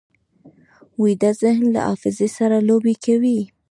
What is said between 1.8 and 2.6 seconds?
حافظې سره